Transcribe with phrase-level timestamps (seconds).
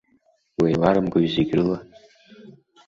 [0.59, 1.77] Уеиларымгои зегь рыла!